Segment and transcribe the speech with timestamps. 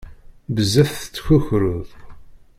[0.55, 1.87] Bezzaf tettkukruḍ.